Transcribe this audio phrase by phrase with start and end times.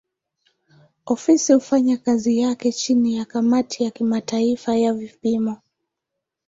[1.05, 5.57] Ofisi hufanya kazi yake chini ya kamati ya kimataifa ya vipimo.